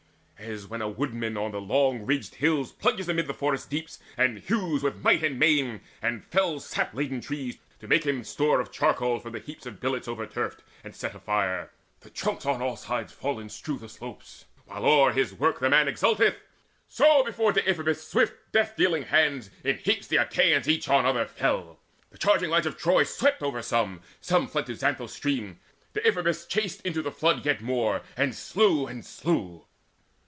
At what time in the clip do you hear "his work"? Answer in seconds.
15.11-15.59